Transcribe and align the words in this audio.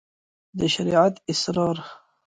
د 0.57 0.59
شريعت 0.73 1.15
اسرار 1.31 1.77